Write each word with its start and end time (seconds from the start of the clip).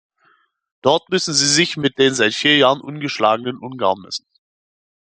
Dort 0.81 1.09
müssen 1.11 1.31
sie 1.31 1.47
sich 1.47 1.77
mit 1.77 1.99
den 1.99 2.15
seit 2.15 2.33
vier 2.33 2.57
Jahren 2.57 2.81
ungeschlagenen 2.81 3.59
Ungarn 3.59 3.99
messen. 4.03 4.25